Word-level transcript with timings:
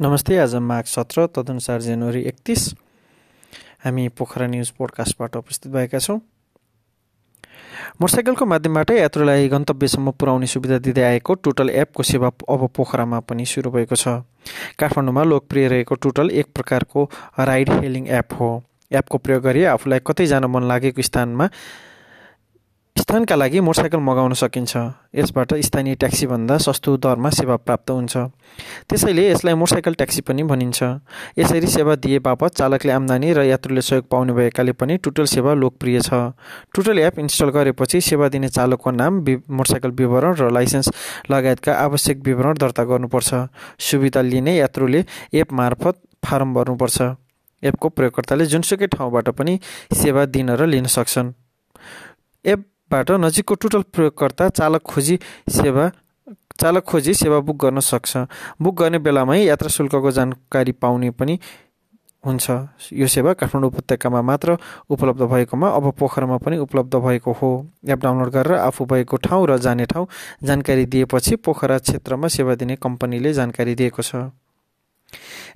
नमस्ते 0.00 0.36
आज 0.38 0.54
माघ 0.54 0.84
सत्र 0.86 1.24
तदनुसार 1.26 1.80
जनवरी 1.82 2.22
एकतिस। 2.22 2.68
हामी 3.84 4.06
पोखरा 4.08 4.46
न्युज 4.46 4.68
पोडकास्टबाट 4.78 5.36
उपस्थित 5.36 5.72
भएका 5.72 5.98
छौँ। 5.98 6.18
मोटरसाइकलको 8.00 8.44
माध्यमबाट 8.46 8.90
यात्रुलाई 8.90 9.48
गन्तव्यसम्म 9.48 10.10
पुर्याउने 10.14 10.46
सुविधा 10.46 10.78
दिँदै 10.78 11.02
आएको 11.02 11.34
टोटल 11.34 11.70
एपको 11.70 12.02
सेवा 12.02 12.30
अब 12.46 12.66
पोखरामा 12.76 13.20
पनि 13.26 13.44
सुरु 13.44 13.70
भएको 13.70 13.96
छ। 13.96 14.22
काठमाडौँमा 14.78 15.22
लोकप्रिय 15.24 15.68
रहेको 15.68 15.94
टोटल 15.98 16.30
एक 16.30 16.54
प्रकारको 16.54 17.10
राइड 17.40 17.70
हेलिङ 17.82 18.06
एप 18.06 18.38
हो। 18.40 18.50
एपको 18.92 19.18
प्रयोग 19.18 19.42
गरी 19.42 19.64
आफूलाई 19.74 20.00
कतै 20.06 20.26
जान 20.26 20.44
मन 20.46 20.62
लागेको 20.68 21.02
स्थानमा 21.02 21.50
स्थानका 23.08 23.34
लागि 23.34 23.60
मोटरसाइकल 23.64 24.00
मगाउन 24.04 24.32
सकिन्छ। 24.36 24.76
यसबाट 25.16 25.52
स्थानीय 25.64 25.94
ट्याक्सीभन्दा 25.96 26.56
सस्तो 26.60 26.96
दरमा 27.00 27.30
सेवा 27.32 27.56
प्राप्त 27.56 27.90
हुन्छ। 27.90 28.16
त्यसैले 28.84 29.24
यसलाई 29.32 29.54
मोटरसाइकल 29.56 29.94
ट्याक्सी 29.96 30.20
पनि 30.28 30.42
भनिन्छ। 30.44 30.80
यसरी 31.40 31.66
सेवा 31.72 31.94
दिए 32.04 32.18
बापत 32.20 32.60
चालकले 32.60 32.92
आम्दानी 32.92 33.32
र 33.32 33.48
यात्रुले 33.48 33.80
सहयोग 33.80 34.12
पाउने 34.12 34.32
भएकाले 34.36 34.72
पनि 34.76 34.96
टुटल 35.00 35.24
सेवा 35.24 35.54
लोकप्रिय 35.56 36.00
छ। 36.04 36.36
टुटल 36.68 36.98
एप 37.00 37.18
इन्स्टल 37.24 37.48
गरेपछि 37.48 38.00
सेवा 38.04 38.28
दिने 38.28 38.48
चालकको 38.52 38.90
नाम 38.92 39.24
मोटरसाइकल 39.24 39.90
विवरण 39.96 40.36
र 40.36 40.52
लाइसेन्स 40.52 40.92
लगायतका 41.32 41.72
आवश्यक 41.80 42.16
विवरण 42.20 42.60
दर्ता 42.60 42.84
गर्नुपर्छ। 42.84 43.30
सुविधा 43.80 44.20
लिने 44.20 44.60
यात्रुले 44.60 45.04
एप 45.32 45.48
मार्फत 45.48 45.96
फारम 46.20 46.54
भर्नुपर्छ। 46.54 46.98
एपको 47.64 47.88
प्रयोगकर्ताले 47.88 48.44
जुनसुकै 48.52 48.86
ठाउँबाट 48.92 49.28
पनि 49.32 49.58
सेवा 49.96 50.28
दिन 50.28 50.60
र 50.60 50.68
लिन 50.68 50.92
सक्छन्। 50.92 51.32
एप 52.44 52.60
बाट 52.90 53.10
नजिकको 53.20 53.54
टोटल 53.54 53.82
प्रयोगकर्ता 53.92 54.48
चालक 54.48 54.82
खोजी 54.82 55.18
सेवा 55.50 55.90
चालक 56.60 56.84
खोजी 56.84 57.14
सेवा 57.14 57.38
बुक 57.40 57.56
गर्न 57.62 57.80
सक्छ। 57.80 58.26
बुक 58.62 58.74
गर्ने 58.74 58.98
बेलामै 58.98 59.38
यात्रा 59.44 59.68
शुल्कको 59.68 60.10
जानकारी 60.10 60.72
पाउने 60.74 61.10
पनि 61.14 61.38
हुन्छ। 62.24 62.46
यो 62.92 63.06
सेवा 63.06 63.32
काठमाडौँ 63.38 63.70
उपत्यकामा 63.70 64.20
मात्र 64.22 64.56
उपलब्ध 64.90 65.22
भएकोमा 65.22 65.68
अब 65.68 65.84
पोखरामा 65.98 66.36
पनि 66.42 66.56
उपलब्ध 66.58 66.94
भएको 66.96 67.32
हो। 67.32 67.50
एप 67.86 67.98
डाउनलोड 68.02 68.30
गरेर 68.34 68.58
आफू 68.58 68.84
भएको 68.84 69.16
ठाउँ 69.22 69.46
र 69.46 69.58
जाने 69.58 69.86
ठाउँ 69.86 70.06
जानकारी 70.42 70.84
दिएपछि 70.90 71.36
पोखरा 71.46 71.78
क्षेत्रमा 71.78 72.28
सेवा 72.28 72.54
दिने 72.58 72.76
कम्पनीले 72.76 73.32
जानकारी 73.32 73.74
दिएको 73.74 74.02
छ। 74.02 74.34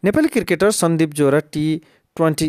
Nepali 0.04 0.28
cricketer 0.28 0.70
Sandeep 0.70 1.10
Jora 1.12 1.38
T 1.50 1.66
twenty 2.16 2.48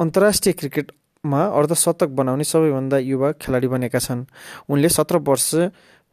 अन्तर्राष्ट्रिय 0.00 0.52
क्रिकेट 0.52 0.92
मा 1.24 1.44
अर्धशतक 1.46 2.08
बनाउने 2.08 2.44
सबैभन्दा 2.44 2.98
युवा 2.98 3.32
खेलाडी 3.32 3.68
बनेका 3.68 3.98
छन्। 3.98 4.24
उनले 4.68 4.88
सत्र 4.88 5.16
वर्ष 5.16 5.54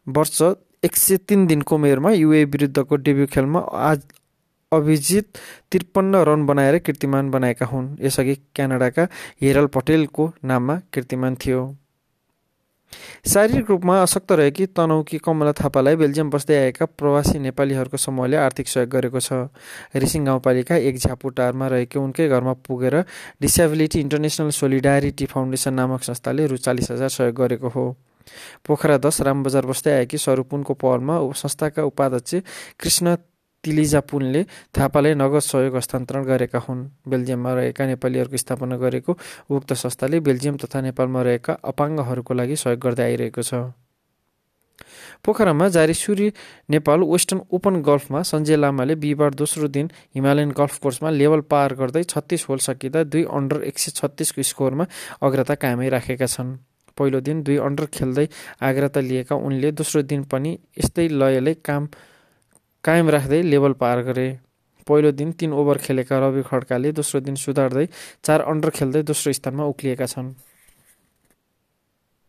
वर्ष 0.08 0.42
एक 0.84 0.96
सय 0.96 1.18
तिन 1.18 1.48
दिनको 1.48 1.76
उमेरमा 1.76 2.12
युए 2.12 2.44
विरुद्धको 2.46 2.96
डेब्यु 2.96 3.28
खेलमा 3.28 3.60
आज 3.60 4.02
अभिजित 4.72 5.38
त्रिपन्न 5.72 6.16
रन 6.28 6.46
बनाएर 6.46 6.78
कीर्तिमान 6.80 7.32
बनाएका 7.32 7.66
हुन्। 7.66 7.96
यसअघि 8.02 8.36
क्यानाडाका 8.56 9.08
हेरल 9.42 9.66
पटेलको 9.66 10.32
नाममा 10.44 10.76
कीर्तिमान 10.94 11.36
थियो। 11.36 11.64
शारीरिक 13.28 13.70
रूपमा 13.70 14.02
अशक्त 14.02 14.32
रहेकी 14.32 14.66
तनहुकी 14.72 15.18
कमला 15.20 15.52
थापालाई 15.52 15.96
बेल्जियम 15.96 16.30
बस्दै 16.30 16.58
आएका 16.58 16.86
प्रवासी 16.98 17.40
नेपालीहरूको 17.40 17.98
समूहले 17.98 18.38
आर्थिक 18.38 18.68
सहयोग 18.68 18.90
गरेको 18.90 19.20
छ। 19.20 19.52
रिसिङ 19.96 20.26
गाउँपालिका 20.26 20.76
एक 20.88 20.96
झ्यापुटारमा 20.98 21.68
रहेको 21.68 22.00
उनकै 22.00 22.28
घरमा 22.28 22.54
पुगेर 22.64 22.96
डिसेबिलिटी 23.42 24.00
इन्टरनेसनल 24.00 24.50
सोलिडारिटी 24.56 25.26
फाउन्डेसन 25.28 25.74
नामक 25.74 26.04
संस्थाले 26.04 26.48
रु 26.48 26.58
चालिस 26.58 26.92
हजार 26.92 27.10
सहयोग 27.12 27.36
गरेको 27.36 27.70
हो। 27.70 27.86
पोखरा 28.66 28.98
दस 28.98 29.22
रामबजार 29.22 29.66
बस्दै 29.66 29.92
आएकी 29.94 30.18
स्वरूपुनको 30.18 30.74
पहलमा 30.74 31.16
संस्थाका 31.36 31.84
उपाध्यक्ष 31.84 32.36
कृष्ण 32.80 33.16
तिलिजा 33.64 34.00
पुनले 34.10 34.42
थापालाई 34.78 35.14
नगद 35.14 35.40
सहयोग 35.42 35.76
हस्तान्तरण 35.76 36.24
गरेका 36.24 36.60
हुन्। 36.60 36.80
बेल्जियममा 37.10 37.52
रहेका 37.54 37.84
नेपालीहरूको 37.86 38.38
स्थापना 38.38 38.76
गरेको 38.78 39.12
उक्त 39.50 39.74
संस्थाले 39.74 40.20
बेल्जियम 40.20 40.56
तथा 40.58 40.82
नेपालमा 40.82 41.22
रहेका 41.22 41.54
अपाङ्गहरूको 41.64 42.34
लागि 42.34 42.56
सहयोग 42.56 42.80
गर्दै 42.80 43.04
आइरहेको 43.04 43.42
छ। 43.42 43.54
पोखरामा 45.26 45.68
जारी 45.74 45.94
सूर्य 45.94 46.32
नेपाल 46.70 47.00
वेस्टर्न 47.04 47.42
ओपन 47.52 47.82
गल्फमा 47.82 48.22
सञ्जय 48.22 48.56
लामाले 48.56 48.96
बिहिबार 48.96 49.34
दोस्रो 49.34 49.68
दिन 49.68 49.90
हिमालयन 50.16 50.52
गल्फ 50.54 50.78
कोर्समा 50.80 51.10
लेभल 51.10 51.42
पार 51.52 51.74
गर्दै 51.74 52.04
छत्तिस 52.04 52.46
होल 52.48 52.60
सकिँदा 52.62 53.04
दुई 53.04 53.24
अन्डर 53.26 53.64
एक 53.64 53.78
सय 53.80 53.92
छत्तिसको 54.00 54.44
स्कोरमा 54.44 54.86
अग्रता 55.22 55.56
कायमै 55.58 55.90
राखेका 55.90 56.28
छन्। 56.28 56.58
पहिलो 56.98 57.20
दिन 57.20 57.42
दुई 57.44 57.58
अन्डर 57.58 57.86
खेल्दै 57.94 58.28
अग्रता 58.62 59.00
लिएका 59.02 59.36
उनले 59.36 59.72
दोस्रो 59.74 60.02
दिन 60.06 60.24
पनि 60.32 60.52
यस्तै 60.78 61.08
लयले 61.10 61.54
काम 61.66 61.84
कायम 62.88 63.10
राख्दै 63.10 63.42
लेभल 63.44 63.74
पार 63.76 64.02
गरे। 64.08 64.28
पहिलो 64.88 65.10
दिन 65.12 65.32
तिन 65.36 65.54
ओभर 65.54 65.78
खेलेका 65.86 66.20
रवि 66.24 66.42
खड्काले 66.48 66.92
दोस्रो 66.96 67.20
दिन 67.20 67.36
सुधार्दै 67.36 67.86
चार 68.24 68.42
अन्डर 68.48 68.70
खेल्दै 68.78 69.02
दोस्रो 69.04 69.34
स्थानमा 69.36 69.66
उक्लिएका 69.68 70.06
छन्। 70.08 70.30